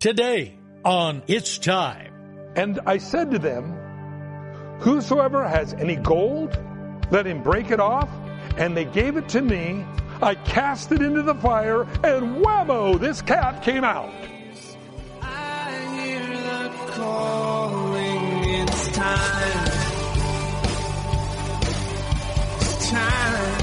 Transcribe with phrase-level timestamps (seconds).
[0.00, 2.14] Today on It's Time.
[2.54, 3.76] And I said to them,
[4.78, 6.56] Whosoever has any gold,
[7.10, 8.08] let him break it off.
[8.56, 9.84] And they gave it to me.
[10.22, 14.12] I cast it into the fire, and whammo, this cat came out.
[15.20, 19.68] I hear the calling, it's time.
[22.60, 23.57] It's time.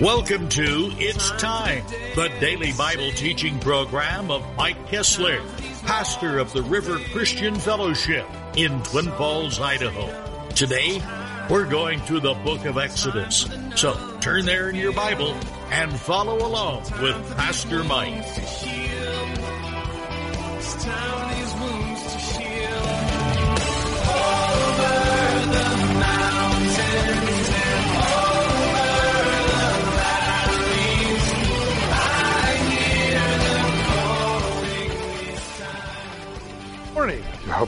[0.00, 1.84] Welcome to It's Time,
[2.16, 5.40] the daily Bible teaching program of Mike Kessler,
[5.84, 8.26] pastor of the River Christian Fellowship
[8.56, 10.48] in Twin Falls, Idaho.
[10.48, 11.00] Today,
[11.48, 13.46] we're going through the book of Exodus.
[13.76, 15.32] So turn there in your Bible
[15.70, 18.24] and follow along with Pastor Mike.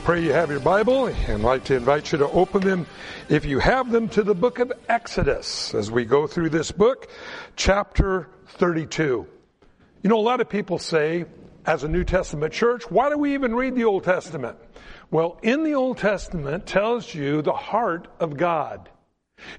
[0.07, 2.87] Pray you have your Bible and like to invite you to open them,
[3.27, 7.09] if you have them, to the book of Exodus as we go through this book,
[7.57, 9.27] chapter 32.
[10.03, 11.25] You know, a lot of people say,
[11.65, 14.57] as a New Testament church, why do we even read the Old Testament?
[15.11, 18.87] Well, in the Old Testament tells you the heart of God.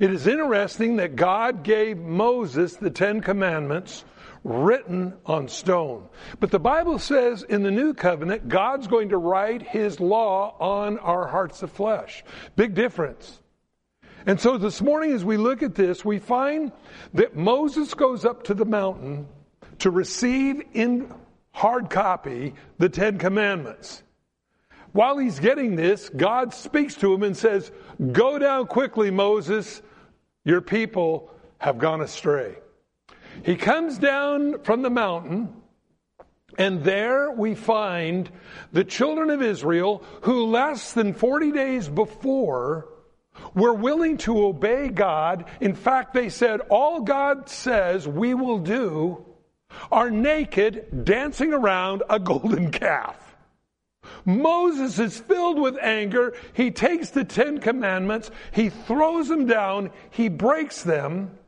[0.01, 4.03] It is interesting that God gave Moses the Ten Commandments
[4.45, 6.09] written on stone.
[6.41, 10.99] But the Bible says in the New Covenant, God's going to write His law on
[10.99, 12.25] our hearts of flesh.
[12.57, 13.41] Big difference.
[14.27, 16.73] And so this morning, as we look at this, we find
[17.15, 19.27] that Moses goes up to the mountain
[19.79, 21.13] to receive in
[21.53, 24.03] hard copy the Ten Commandments.
[24.93, 27.71] While he's getting this, God speaks to him and says,
[28.13, 29.83] Go down quickly, Moses.
[30.45, 32.57] Your people have gone astray.
[33.45, 35.55] He comes down from the mountain,
[36.57, 38.31] and there we find
[38.73, 42.89] the children of Israel who less than 40 days before
[43.55, 45.45] were willing to obey God.
[45.61, 49.25] In fact, they said, All God says we will do
[49.93, 53.37] are naked, dancing around a golden calf.
[54.25, 56.35] Moses is filled with anger.
[56.55, 61.39] He takes the Ten Commandments, he throws them down, he breaks them.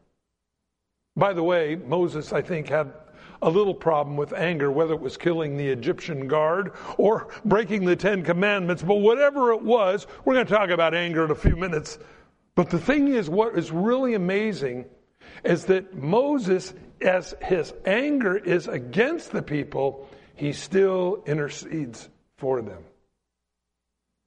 [1.21, 2.95] By the way, Moses, I think, had
[3.43, 7.95] a little problem with anger, whether it was killing the Egyptian guard or breaking the
[7.95, 11.57] Ten Commandments, but whatever it was, we're going to talk about anger in a few
[11.57, 11.99] minutes.
[12.55, 14.87] But the thing is, what is really amazing
[15.45, 16.73] is that Moses,
[17.03, 22.83] as his anger is against the people, he still intercedes for them.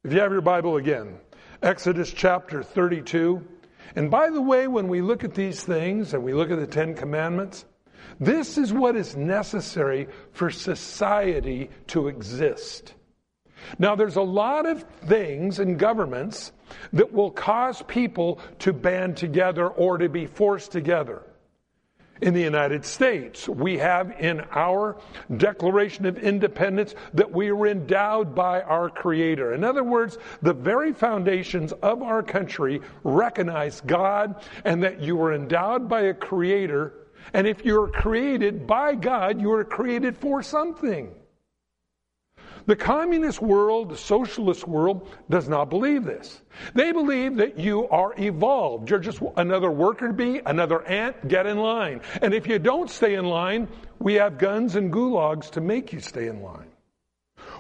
[0.04, 1.18] If you have your Bible again,
[1.64, 3.48] Exodus chapter 32.
[3.96, 6.68] And by the way, when we look at these things and we look at the
[6.68, 7.66] Ten Commandments,
[8.20, 12.94] this is what is necessary for society to exist.
[13.80, 16.52] Now, there's a lot of things in governments
[16.92, 21.24] that will cause people to band together or to be forced together.
[22.24, 24.96] In the United States, we have in our
[25.36, 29.54] Declaration of Independence that we were endowed by our Creator.
[29.54, 35.34] In other words, the very foundations of our country recognize God and that you were
[35.34, 36.94] endowed by a Creator.
[37.34, 41.14] And if you're created by God, you are created for something.
[42.66, 46.42] The communist world, the socialist world, does not believe this.
[46.74, 48.90] They believe that you are evolved.
[48.90, 52.02] You're just another worker bee, another ant, get in line.
[52.22, 53.68] And if you don't stay in line,
[54.00, 56.68] we have guns and gulags to make you stay in line.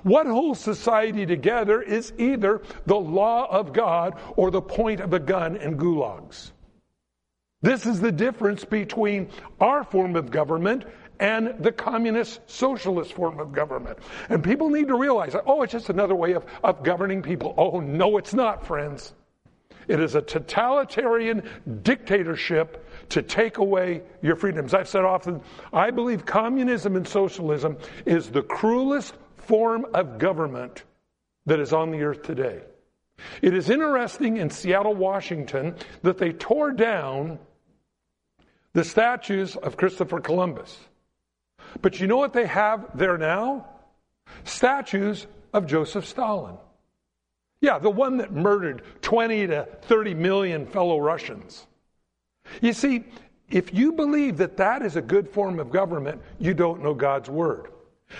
[0.03, 5.19] What holds society together is either the law of God or the point of a
[5.19, 6.52] gun and gulags.
[7.62, 9.30] This is the difference between
[9.62, 10.84] our form of government
[11.19, 14.00] and the communist socialist form of government.
[14.29, 17.53] And people need to realize that, oh, it's just another way of, of governing people.
[17.57, 19.13] Oh, no, it's not, friends.
[19.88, 21.44] It is a totalitarian
[21.81, 24.74] dictatorship to take away your freedoms.
[24.74, 25.41] I've said often,
[25.72, 30.83] I believe communism and socialism is the cruelest form of government
[31.45, 32.62] that is on the earth today.
[33.42, 37.39] It is interesting in Seattle, Washington, that they tore down
[38.74, 40.77] the statues of Christopher Columbus.
[41.81, 43.68] But you know what they have there now?
[44.44, 46.58] Statues of Joseph Stalin.
[47.62, 51.66] Yeah, the one that murdered 20 to 30 million fellow Russians.
[52.62, 53.06] You see,
[53.50, 57.30] if you believe that that is a good form of government, you don't know God's
[57.30, 57.68] Word.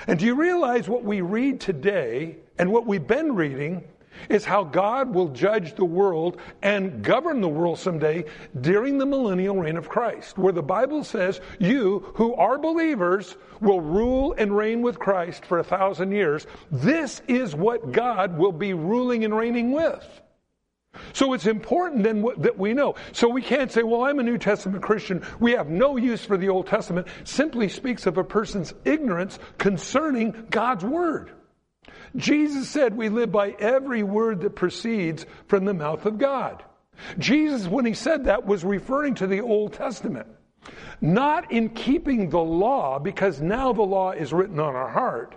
[0.08, 3.84] And do you realize what we read today and what we've been reading
[4.30, 8.26] is how God will judge the world and govern the world someday
[8.60, 13.82] during the millennial reign of Christ, where the Bible says you who are believers will
[13.82, 16.46] rule and reign with Christ for a thousand years.
[16.72, 20.06] This is what God will be ruling and reigning with.
[21.14, 22.96] So it's important then that we know.
[23.14, 25.26] So we can't say, well, I'm a New Testament Christian.
[25.40, 27.08] We have no use for the Old Testament.
[27.24, 31.32] Simply speaks of a person's ignorance concerning God's Word.
[32.16, 36.64] Jesus said we live by every word that proceeds from the mouth of God.
[37.18, 40.28] Jesus, when he said that, was referring to the Old Testament.
[41.02, 45.36] Not in keeping the law, because now the law is written on our heart.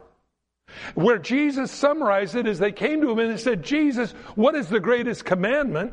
[0.94, 4.68] Where Jesus summarized it is they came to him and they said, Jesus, what is
[4.68, 5.92] the greatest commandment?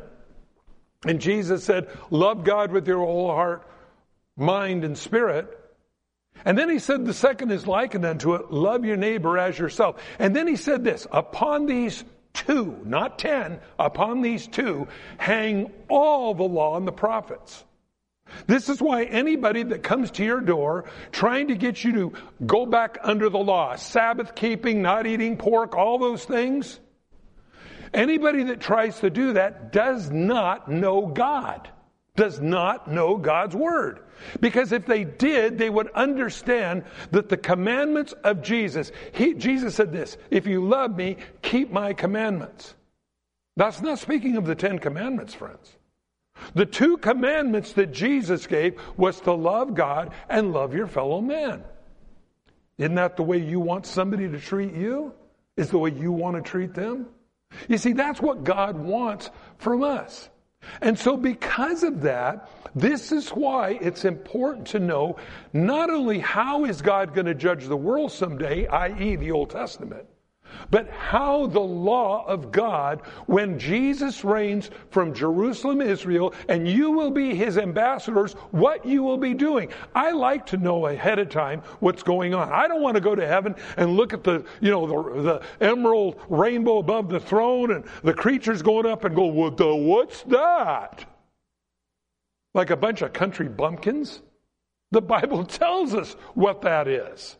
[1.06, 3.68] And Jesus said, Love God with your whole heart,
[4.36, 5.48] mind, and spirit.
[6.44, 10.02] And then he said, the second is likened unto it, love your neighbor as yourself.
[10.18, 12.04] And then he said this, upon these
[12.34, 17.64] two, not ten, upon these two hang all the law and the prophets.
[18.46, 22.12] This is why anybody that comes to your door trying to get you to
[22.44, 26.80] go back under the law, Sabbath keeping, not eating pork, all those things,
[27.92, 31.68] anybody that tries to do that does not know God
[32.16, 34.00] does not know God's Word.
[34.40, 39.92] Because if they did, they would understand that the commandments of Jesus, he, Jesus said
[39.92, 42.74] this, if you love me, keep my commandments.
[43.56, 45.76] That's not speaking of the Ten Commandments, friends.
[46.54, 51.62] The two commandments that Jesus gave was to love God and love your fellow man.
[52.78, 55.14] Isn't that the way you want somebody to treat you?
[55.56, 57.06] Is the way you want to treat them?
[57.68, 60.28] You see, that's what God wants from us.
[60.80, 65.16] And so, because of that, this is why it's important to know
[65.52, 70.06] not only how is God going to judge the world someday, i.e., the Old Testament,
[70.70, 77.10] but how the law of God, when Jesus reigns from Jerusalem, Israel, and you will
[77.10, 79.70] be his ambassadors, what you will be doing.
[79.94, 82.52] I like to know ahead of time what's going on.
[82.52, 85.42] I don't want to go to heaven and look at the, you know, the, the
[85.64, 90.22] emerald rainbow above the throne and the creatures going up and go, what the, what's
[90.24, 91.04] that?
[92.54, 94.22] Like a bunch of country bumpkins?
[94.90, 97.36] The Bible tells us what that is.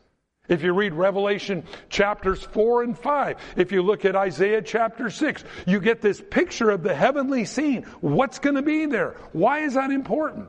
[0.49, 5.45] If you read Revelation chapters 4 and 5, if you look at Isaiah chapter 6,
[5.67, 7.85] you get this picture of the heavenly scene.
[8.01, 9.17] What's going to be there?
[9.33, 10.49] Why is that important?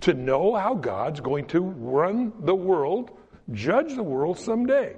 [0.00, 3.12] To know how God's going to run the world,
[3.52, 4.96] judge the world someday.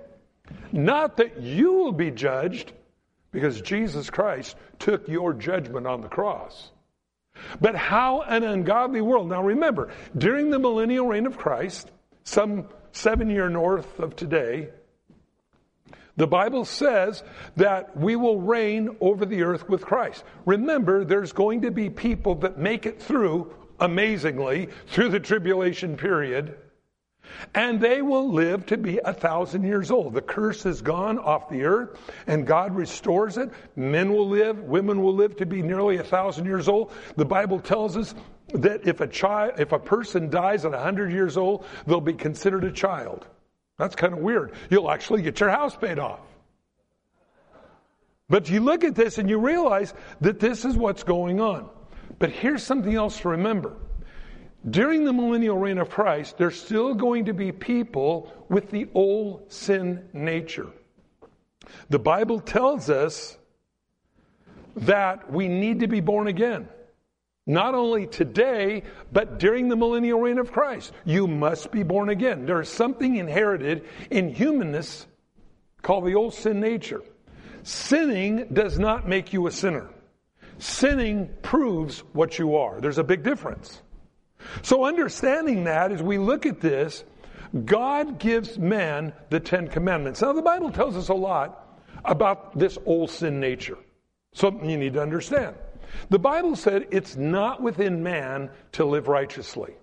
[0.73, 2.73] Not that you will be judged,
[3.31, 6.71] because Jesus Christ took your judgment on the cross.
[7.61, 9.29] But how an ungodly world.
[9.29, 11.91] Now remember, during the millennial reign of Christ,
[12.23, 14.69] some seven year north of today,
[16.17, 17.25] the Bible says
[17.57, 20.23] that we will reign over the earth with Christ.
[20.47, 26.57] Remember, there's going to be people that make it through, amazingly, through the tribulation period,
[27.55, 30.15] and they will live to be a thousand years old.
[30.15, 33.51] The curse is gone off the earth, and God restores it.
[33.77, 36.93] Men will live, women will live to be nearly a thousand years old.
[37.17, 38.15] The Bible tells us
[38.53, 42.15] that if a child, if a person dies at a 100 years old, they'll be
[42.15, 43.27] considered a child.
[43.79, 44.53] That's kind of weird.
[44.71, 46.21] You'll actually get your house paid off.
[48.29, 51.69] But you look at this and you realize that this is what's going on.
[52.19, 53.77] But here's something else to remember.
[54.69, 59.53] During the millennial reign of Christ, there's still going to be people with the old
[59.53, 60.69] sin nature.
[61.91, 63.37] The Bible tells us
[64.77, 66.69] that we need to be born again.
[67.47, 70.93] Not only today, but during the millennial reign of Christ.
[71.05, 72.47] You must be born again.
[72.47, 75.07] There is something inherited in humanness
[75.83, 77.03] called the old sin nature.
[77.63, 79.91] Sinning does not make you a sinner.
[80.59, 82.81] Sinning proves what you are.
[82.81, 83.83] There's a big difference.
[84.63, 87.05] So understanding that as we look at this,
[87.65, 90.21] God gives man the Ten Commandments.
[90.23, 93.79] Now the Bible tells us a lot about this old sin nature.
[94.35, 95.55] Something you need to understand.
[96.11, 99.75] The Bible said it's not within man to live righteously.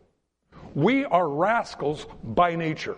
[0.75, 2.97] We are rascals by nature.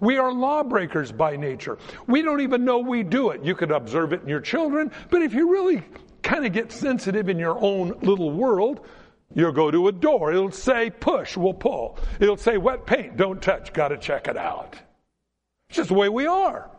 [0.00, 1.78] We are lawbreakers by nature.
[2.06, 3.42] We don't even know we do it.
[3.44, 5.82] You could observe it in your children, but if you really
[6.22, 8.86] kind of get sensitive in your own little world,
[9.34, 10.32] you'll go to a door.
[10.32, 11.98] It'll say push, we'll pull.
[12.20, 14.76] It'll say wet paint, don't touch, gotta check it out.
[15.68, 16.70] It's just the way we are.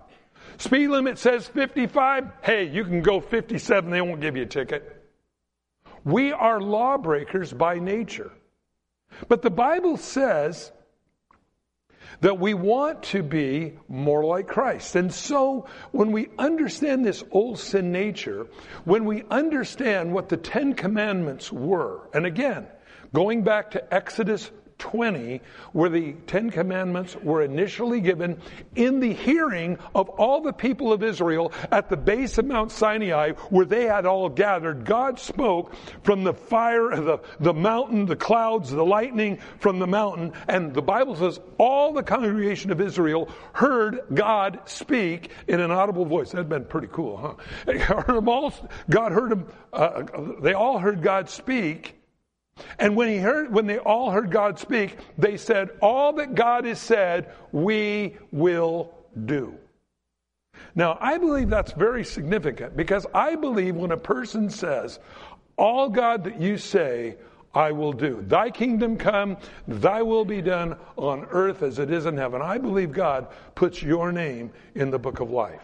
[0.57, 2.31] Speed limit says 55.
[2.41, 4.95] Hey, you can go 57, they won't give you a ticket.
[6.03, 8.31] We are lawbreakers by nature.
[9.27, 10.71] But the Bible says
[12.21, 14.95] that we want to be more like Christ.
[14.95, 18.47] And so, when we understand this old sin nature,
[18.85, 22.67] when we understand what the Ten Commandments were, and again,
[23.13, 25.41] going back to Exodus 20,
[25.73, 28.41] where the Ten Commandments were initially given
[28.75, 33.33] in the hearing of all the people of Israel at the base of Mount Sinai,
[33.49, 34.85] where they had all gathered.
[34.85, 40.33] God spoke from the fire, the, the mountain, the clouds, the lightning from the mountain,
[40.47, 46.05] and the Bible says all the congregation of Israel heard God speak in an audible
[46.05, 46.31] voice.
[46.31, 48.61] That'd been pretty cool, huh?
[48.89, 50.03] God heard them, uh,
[50.41, 51.98] they all heard God speak
[52.77, 56.65] and when he heard, when they all heard God speak, they said, all that God
[56.65, 58.93] has said, we will
[59.25, 59.55] do.
[60.75, 64.99] Now, I believe that's very significant because I believe when a person says,
[65.57, 67.17] all God that you say,
[67.53, 68.23] I will do.
[68.27, 69.37] Thy kingdom come,
[69.67, 72.41] thy will be done on earth as it is in heaven.
[72.41, 75.63] I believe God puts your name in the book of life.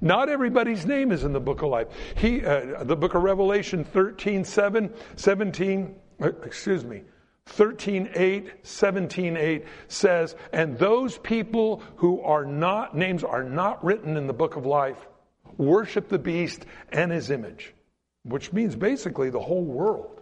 [0.00, 1.88] Not everybody's name is in the book of life.
[2.16, 7.02] He, uh, the book of Revelation 13, 7, 17, uh, excuse me,
[7.46, 14.16] 13, 8, 17, 8 says, and those people who are not, names are not written
[14.16, 15.08] in the book of life,
[15.56, 17.74] worship the beast and his image,
[18.22, 20.20] which means basically the whole world.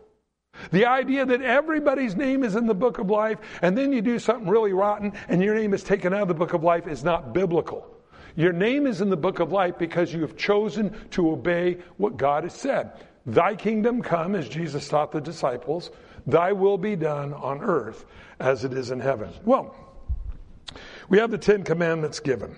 [0.71, 4.19] The idea that everybody's name is in the book of life and then you do
[4.19, 7.05] something really rotten and your name is taken out of the book of life is
[7.05, 7.96] not biblical.
[8.37, 12.19] Your name is in the book of life because you have chosen to obey what
[12.19, 12.93] God has said.
[13.25, 15.91] Thy kingdom come, as Jesus taught the disciples,
[16.27, 18.05] thy will be done on earth
[18.39, 19.31] as it is in heaven.
[19.45, 19.75] Well,
[21.09, 22.57] we have the Ten Commandments given.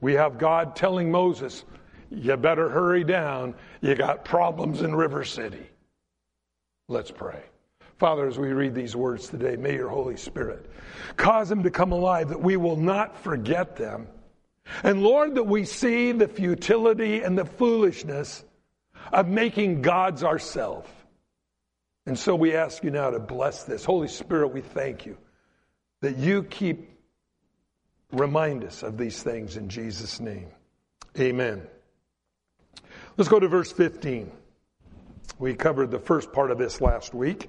[0.00, 1.64] We have God telling Moses,
[2.10, 3.54] you better hurry down.
[3.80, 5.66] You got problems in River City.
[6.88, 7.42] Let's pray.
[7.98, 10.68] Father, as we read these words today, may your Holy Spirit
[11.16, 14.08] cause them to come alive that we will not forget them
[14.82, 18.44] and Lord, that we see the futility and the foolishness
[19.12, 20.88] of making gods ourselves.
[22.06, 23.84] And so we ask you now to bless this.
[23.84, 25.16] Holy Spirit, we thank you
[26.00, 26.90] that you keep
[28.12, 30.48] remind us of these things in Jesus' name.
[31.18, 31.62] Amen.
[33.16, 34.30] Let's go to verse 15.
[35.38, 37.48] We covered the first part of this last week.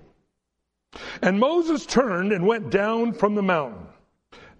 [1.22, 3.88] And Moses turned and went down from the mountain.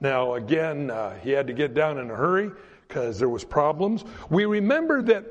[0.04, 2.52] Now, again, uh, he had to get down in a hurry
[2.88, 4.04] because there was problems.
[4.30, 5.24] We remember that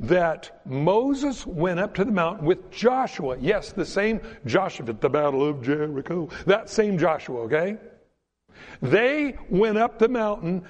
[0.00, 3.36] that Moses went up to the mountain with Joshua.
[3.40, 6.28] Yes, the same Joshua at the Battle of Jericho.
[6.46, 7.76] That same Joshua, okay?
[8.80, 10.66] They went up the mountain.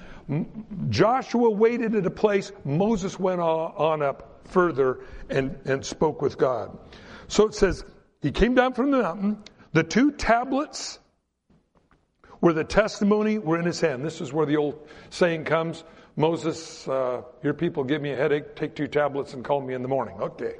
[0.89, 2.51] Joshua waited at a place.
[2.65, 6.77] Moses went on up further and, and spoke with God.
[7.27, 7.85] So it says,
[8.21, 9.43] he came down from the mountain.
[9.71, 10.99] The two tablets
[12.41, 14.03] where the testimony were in his hand.
[14.03, 15.83] This is where the old saying comes
[16.15, 19.81] Moses, uh, your people give me a headache, take two tablets and call me in
[19.81, 20.19] the morning.
[20.19, 20.55] Okay.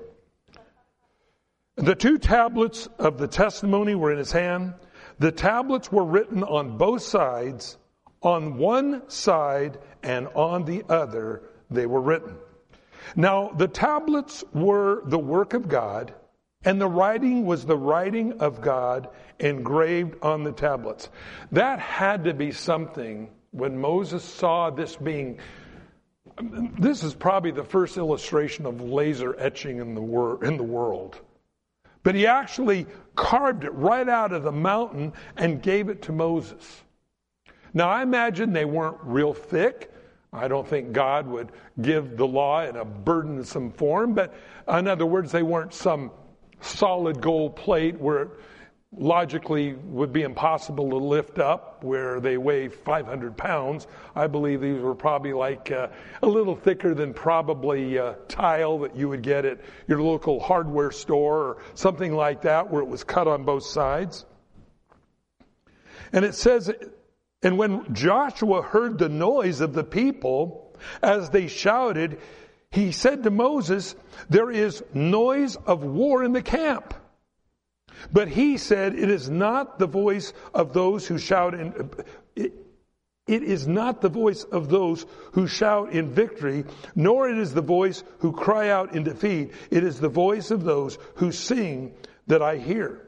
[1.75, 4.73] The two tablets of the testimony were in his hand.
[5.19, 7.77] The tablets were written on both sides.
[8.21, 12.37] On one side and on the other, they were written.
[13.15, 16.13] Now, the tablets were the work of God
[16.63, 21.09] and the writing was the writing of God engraved on the tablets.
[21.51, 25.39] That had to be something when Moses saw this being.
[26.79, 31.19] This is probably the first illustration of laser etching in the, wor- in the world.
[32.03, 36.83] But he actually carved it right out of the mountain and gave it to Moses.
[37.73, 39.91] Now, I imagine they weren't real thick.
[40.33, 41.51] I don't think God would
[41.81, 44.33] give the law in a burdensome form, but
[44.67, 46.11] in other words, they weren't some
[46.61, 48.29] solid gold plate where it
[48.93, 53.87] logically would be impossible to lift up where they weigh 500 pounds.
[54.15, 55.87] I believe these were probably like uh,
[56.21, 60.91] a little thicker than probably uh, tile that you would get at your local hardware
[60.91, 64.25] store or something like that where it was cut on both sides.
[66.11, 66.69] And it says,
[67.41, 72.19] and when Joshua heard the noise of the people as they shouted,
[72.71, 73.95] he said to Moses,
[74.29, 76.93] There is noise of war in the camp.
[78.11, 81.91] But he said, It is not the voice of those who shout in.
[82.35, 82.53] It,
[83.27, 87.61] it is not the voice of those who shout in victory, nor it is the
[87.61, 89.51] voice who cry out in defeat.
[89.69, 91.93] It is the voice of those who sing
[92.27, 93.07] that I hear.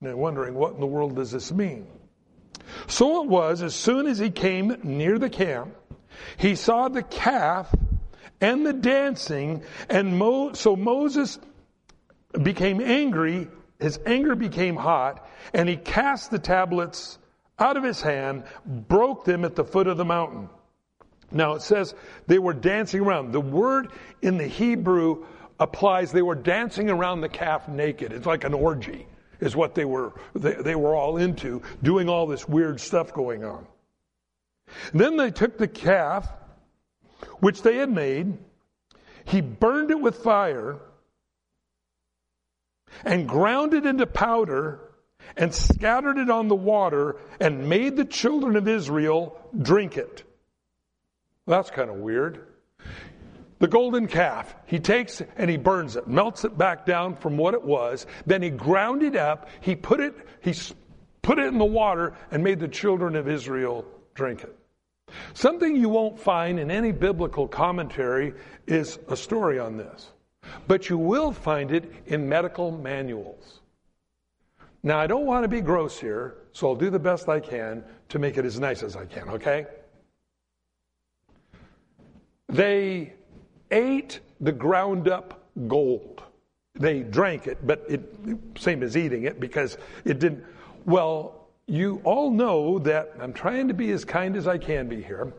[0.00, 1.86] Now, wondering what in the world does this mean?
[2.86, 5.74] So it was, as soon as he came near the camp,
[6.36, 7.74] he saw the calf
[8.40, 9.62] and the dancing.
[9.88, 11.38] And Mo, so Moses
[12.42, 13.48] became angry.
[13.80, 17.18] His anger became hot and he cast the tablets
[17.58, 20.48] out of his hand, broke them at the foot of the mountain.
[21.30, 21.94] Now it says
[22.26, 23.32] they were dancing around.
[23.32, 25.24] The word in the Hebrew
[25.58, 28.12] applies they were dancing around the calf naked.
[28.12, 29.06] It's like an orgy
[29.40, 33.44] is what they were they, they were all into, doing all this weird stuff going
[33.44, 33.66] on.
[34.92, 36.28] then they took the calf
[37.40, 38.36] which they had made,
[39.24, 40.78] he burned it with fire
[43.04, 44.80] and ground it into powder
[45.36, 50.22] and scattered it on the water and made the children of Israel drink it.
[51.46, 52.46] That's kind of weird.
[53.58, 57.54] The golden calf, he takes and he burns it, melts it back down from what
[57.54, 58.06] it was.
[58.26, 59.48] Then he ground it up.
[59.60, 60.54] He put it, he
[61.22, 64.54] put it in the water and made the children of Israel drink it.
[65.36, 68.32] Something you won't find in any biblical commentary
[68.66, 70.12] is a story on this,
[70.66, 73.60] but you will find it in medical manuals.
[74.82, 77.84] Now, I don't want to be gross here, so I'll do the best I can
[78.08, 79.66] to make it as nice as I can, okay?
[82.48, 83.12] They
[83.70, 86.22] ate the ground up gold.
[86.74, 88.02] They drank it, but it
[88.56, 90.44] same as eating it because it didn't.
[90.84, 95.02] Well, you all know that I'm trying to be as kind as I can be
[95.02, 95.32] here.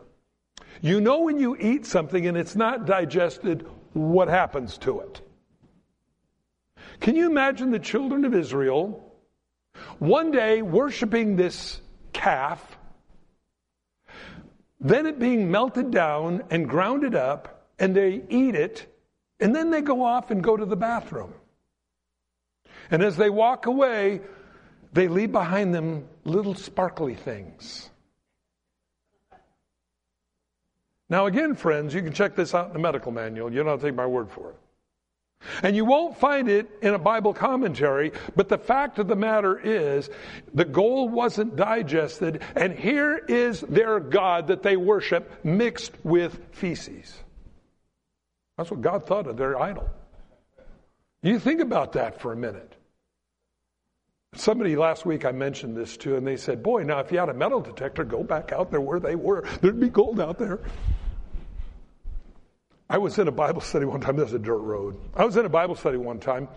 [0.82, 5.22] You know when you eat something and it's not digested, what happens to it?
[7.00, 9.04] Can you imagine the children of Israel
[10.00, 11.80] one day worshiping this
[12.14, 12.78] calf,
[14.80, 17.58] then it being melted down and grounded up?
[17.80, 18.94] and they eat it,
[19.40, 21.34] and then they go off and go to the bathroom.
[22.90, 24.22] And as they walk away,
[24.94, 27.90] they leave behind them little sparkly things.
[31.10, 33.52] Now, again, friends, you can check this out in the medical manual.
[33.52, 34.56] You don't have to take my word for it.
[35.64, 39.58] And you won't find it in a Bible commentary, but the fact of the matter
[39.58, 40.10] is
[40.54, 47.16] the goal wasn't digested, and here is their God that they worship mixed with feces.
[48.58, 49.88] That's what God thought of their idol.
[51.22, 52.74] You think about that for a minute.
[54.36, 57.30] Somebody last week I mentioned this to, and they said, Boy, now if you had
[57.30, 59.48] a metal detector, go back out there where they were.
[59.62, 60.60] There'd be gold out there.
[62.90, 64.16] I was in a Bible study one time.
[64.16, 64.96] There's a dirt road.
[65.16, 66.48] I was in a Bible study one time,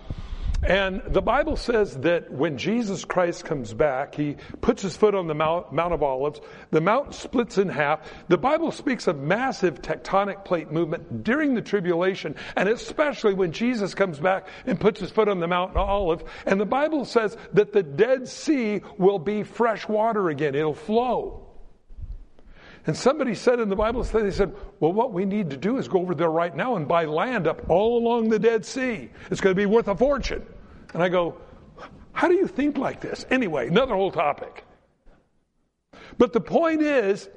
[0.62, 5.26] and the Bible says that when Jesus Christ comes back, he puts his foot on
[5.26, 6.40] the Mount, Mount, of Olives.
[6.70, 8.00] The mountain splits in half.
[8.28, 13.94] The Bible speaks of massive tectonic plate movement during the tribulation, and especially when Jesus
[13.94, 16.24] comes back and puts his foot on the Mount of Olives.
[16.44, 20.54] And the Bible says that the Dead Sea will be fresh water again.
[20.54, 21.49] It'll flow.
[22.86, 25.86] And somebody said in the Bible, they said, well, what we need to do is
[25.86, 29.10] go over there right now and buy land up all along the Dead Sea.
[29.30, 30.44] It's going to be worth a fortune.
[30.94, 31.36] And I go,
[32.12, 33.26] how do you think like this?
[33.30, 34.64] Anyway, another whole topic.
[36.16, 37.28] But the point is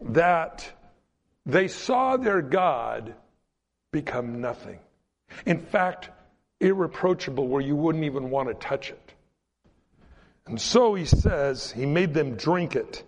[0.00, 0.70] that
[1.46, 3.14] they saw their God
[3.92, 4.78] become nothing.
[5.46, 6.10] In fact,
[6.60, 9.14] irreproachable where you wouldn't even want to touch it.
[10.46, 13.04] And so he says, he made them drink it.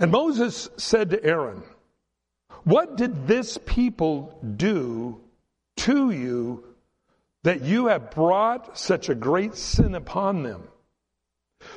[0.00, 1.62] And Moses said to Aaron,
[2.64, 5.20] What did this people do
[5.78, 6.64] to you
[7.42, 10.62] that you have brought such a great sin upon them?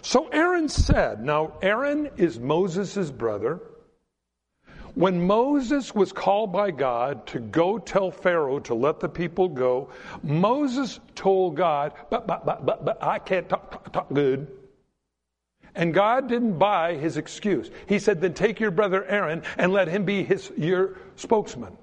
[0.04, 3.60] So Aaron said, Now Aaron is Moses' brother.
[4.94, 9.90] When Moses was called by God to go tell Pharaoh to let the people go,
[10.22, 14.48] Moses told God, but, but, but, but, but I can't talk, talk, talk good.
[15.74, 17.70] And God didn't buy his excuse.
[17.88, 21.78] He said, then take your brother Aaron and let him be his, your spokesman.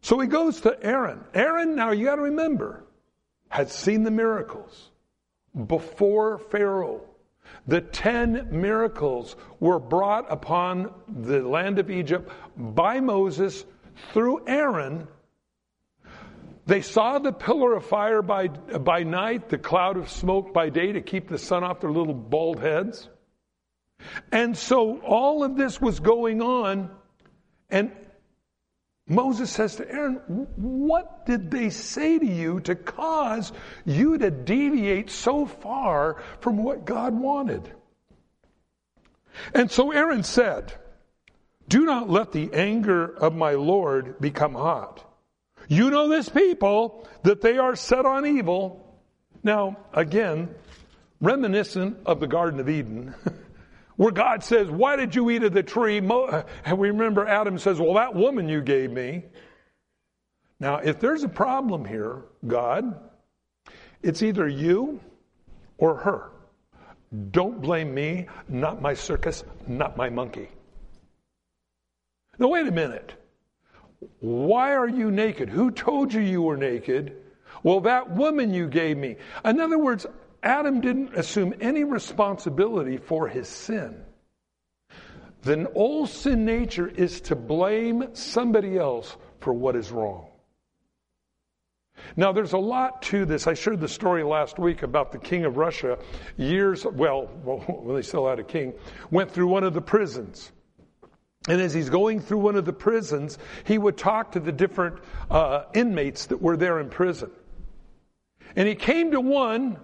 [0.00, 1.20] So he goes to Aaron.
[1.34, 2.84] Aaron, now you got to remember,
[3.48, 4.90] had seen the miracles
[5.66, 7.02] before Pharaoh.
[7.66, 13.64] The ten miracles were brought upon the land of Egypt by Moses
[14.12, 15.06] through Aaron
[16.66, 20.92] they saw the pillar of fire by, by night, the cloud of smoke by day
[20.92, 23.08] to keep the sun off their little bald heads.
[24.30, 26.90] And so all of this was going on.
[27.68, 27.90] And
[29.08, 30.16] Moses says to Aaron,
[30.56, 33.52] What did they say to you to cause
[33.84, 37.72] you to deviate so far from what God wanted?
[39.54, 40.72] And so Aaron said,
[41.66, 45.11] Do not let the anger of my Lord become hot.
[45.68, 48.98] You know this people, that they are set on evil.
[49.42, 50.54] Now, again,
[51.20, 53.14] reminiscent of the Garden of Eden,
[53.96, 55.98] where God says, Why did you eat of the tree?
[55.98, 59.24] And we remember Adam says, Well, that woman you gave me.
[60.60, 63.00] Now, if there's a problem here, God,
[64.02, 65.00] it's either you
[65.78, 66.30] or her.
[67.30, 70.48] Don't blame me, not my circus, not my monkey.
[72.38, 73.14] Now, wait a minute.
[74.20, 75.48] Why are you naked?
[75.48, 77.16] Who told you you were naked?
[77.62, 79.16] Well, that woman you gave me.
[79.44, 80.06] In other words,
[80.42, 84.02] Adam didn't assume any responsibility for his sin.
[85.42, 90.26] Then old sin nature is to blame somebody else for what is wrong.
[92.16, 93.46] Now, there's a lot to this.
[93.46, 95.98] I shared the story last week about the king of Russia,
[96.36, 98.72] years, well, when they still had a king,
[99.10, 100.52] went through one of the prisons.
[101.48, 104.98] And as he's going through one of the prisons, he would talk to the different
[105.30, 107.30] uh, inmates that were there in prison.
[108.54, 109.78] And he came to one,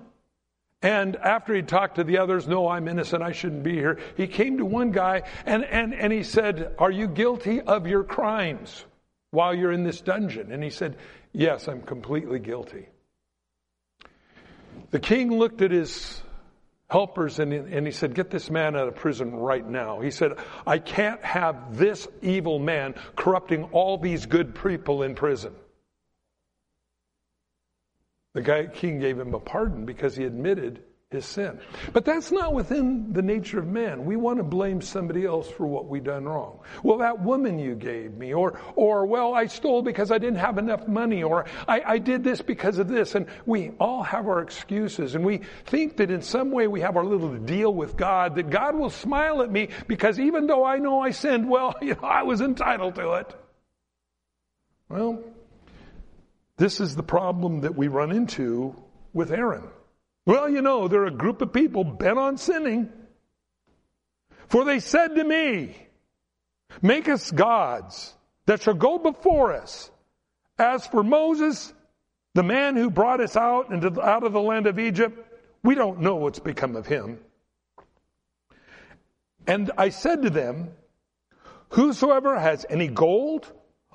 [0.82, 4.28] and after he talked to the others, no, I'm innocent, I shouldn't be here, he
[4.28, 8.84] came to one guy and, and, and he said, Are you guilty of your crimes
[9.30, 10.52] while you're in this dungeon?
[10.52, 10.96] And he said,
[11.32, 12.86] Yes, I'm completely guilty.
[14.90, 16.22] The king looked at his
[16.88, 20.00] helpers and, and he said, Get this man out of prison right now.
[20.00, 25.54] He said, I can't have this evil man corrupting all these good people in prison.
[28.34, 31.58] The guy, king gave him a pardon because he admitted his sin.
[31.94, 34.04] But that's not within the nature of man.
[34.04, 36.60] We want to blame somebody else for what we done wrong.
[36.82, 40.58] Well, that woman you gave me, or, or, well, I stole because I didn't have
[40.58, 43.14] enough money, or I, I did this because of this.
[43.14, 46.98] And we all have our excuses, and we think that in some way we have
[46.98, 50.76] our little deal with God, that God will smile at me because even though I
[50.76, 53.34] know I sinned, well, you know, I was entitled to it.
[54.90, 55.22] Well,
[56.58, 58.74] this is the problem that we run into
[59.14, 59.70] with Aaron.
[60.28, 62.92] Well, you know, they're a group of people bent on sinning.
[64.48, 65.74] For they said to me,
[66.82, 68.12] Make us gods
[68.44, 69.90] that shall go before us.
[70.58, 71.72] As for Moses,
[72.34, 75.18] the man who brought us out into, out of the land of Egypt,
[75.62, 77.20] we don't know what's become of him.
[79.46, 80.72] And I said to them,
[81.70, 83.50] Whosoever has any gold,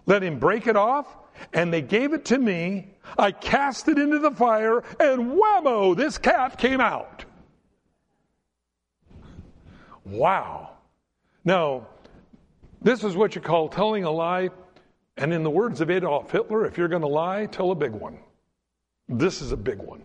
[0.08, 1.15] let him break it off
[1.54, 2.89] and they gave it to me.
[3.17, 7.26] I cast it into the fire, and whammo, this calf came out.
[10.06, 10.72] Wow.
[11.46, 11.88] Now,
[12.82, 14.50] this is what you call telling a lie.
[15.17, 17.91] And in the words of Adolf Hitler, if you're going to lie, tell a big
[17.91, 18.17] one.
[19.08, 20.04] This is a big one.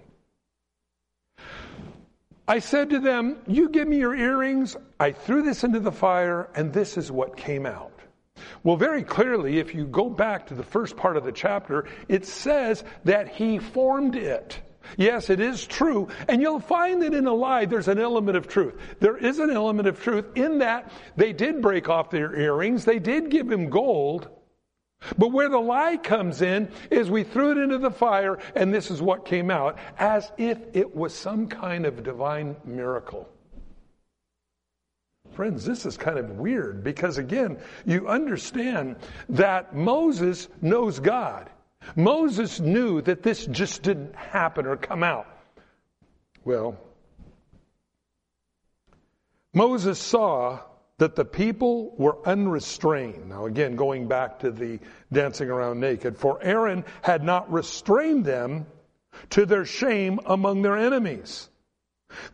[2.47, 4.77] I said to them, You give me your earrings.
[4.99, 7.98] I threw this into the fire, and this is what came out.
[8.63, 12.27] Well, very clearly, if you go back to the first part of the chapter, it
[12.27, 14.61] says that he formed it.
[14.97, 16.09] Yes, it is true.
[16.29, 18.75] And you'll find that in a lie, there's an element of truth.
[19.01, 22.99] There is an element of truth in that they did break off their earrings, they
[22.99, 24.29] did give him gold.
[25.17, 28.91] But where the lie comes in is we threw it into the fire and this
[28.91, 33.29] is what came out, as if it was some kind of divine miracle.
[35.39, 38.97] Friends, this is kind of weird because, again, you understand
[39.29, 41.49] that Moses knows God.
[41.95, 45.29] Moses knew that this just didn't happen or come out.
[46.45, 46.77] Well,
[49.55, 50.59] Moses saw
[50.97, 53.29] that the people were unrestrained.
[53.29, 54.81] Now, again, going back to the
[55.13, 58.67] dancing around naked, for Aaron had not restrained them
[59.31, 61.49] to their shame among their enemies.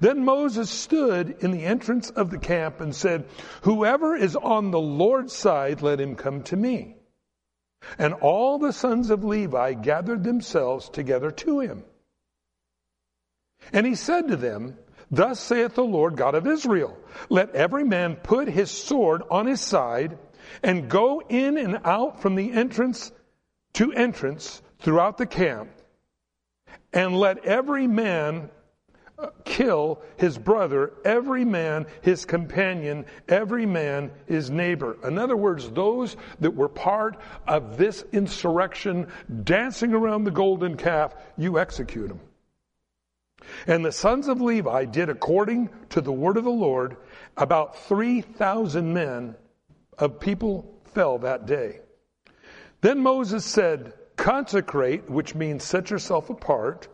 [0.00, 3.26] Then Moses stood in the entrance of the camp and said,
[3.62, 6.96] Whoever is on the Lord's side, let him come to me.
[7.98, 11.84] And all the sons of Levi gathered themselves together to him.
[13.72, 14.78] And he said to them,
[15.10, 19.60] Thus saith the Lord God of Israel, Let every man put his sword on his
[19.60, 20.18] side
[20.62, 23.12] and go in and out from the entrance
[23.74, 25.70] to entrance throughout the camp,
[26.92, 28.50] and let every man
[29.44, 34.96] kill his brother, every man his companion, every man his neighbor.
[35.07, 39.07] In other words, those that were part of this insurrection
[39.44, 42.20] dancing around the golden calf, you execute them.
[43.66, 46.96] And the sons of Levi did according to the word of the Lord.
[47.37, 49.37] About 3,000 men
[49.98, 51.81] of people fell that day.
[52.81, 56.88] Then Moses said, consecrate, which means set yourself apart,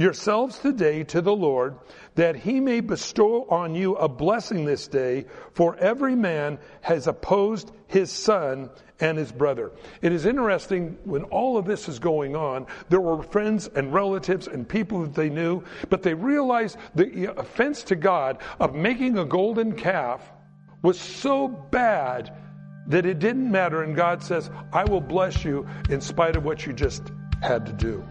[0.00, 1.76] yourselves today to the Lord,
[2.14, 7.70] that he may bestow on you a blessing this day, for every man has opposed
[7.86, 9.72] his son and his brother.
[10.00, 14.46] It is interesting when all of this is going on, there were friends and relatives
[14.46, 19.24] and people that they knew, but they realized the offense to God of making a
[19.24, 20.22] golden calf
[20.82, 22.32] was so bad
[22.86, 23.82] that it didn't matter.
[23.82, 27.02] And God says, I will bless you in spite of what you just
[27.42, 28.02] had to do.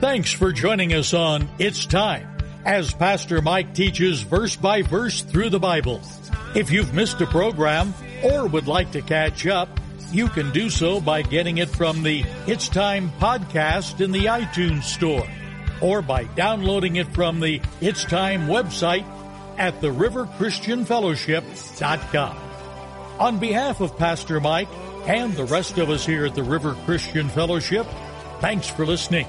[0.00, 2.28] Thanks for joining us on It's Time.
[2.66, 6.00] as Pastor Mike teaches verse by verse through the Bible.
[6.54, 9.68] If you've missed a program or would like to catch up,
[10.10, 14.82] you can do so by getting it from the It's Time podcast in the iTunes
[14.82, 15.26] Store
[15.80, 19.06] or by downloading it from the It's Time website
[19.56, 22.36] at theriverchristianfellowship.com.
[23.20, 24.68] On behalf of Pastor Mike
[25.06, 27.86] and the rest of us here at the River Christian Fellowship,
[28.40, 29.28] thanks for listening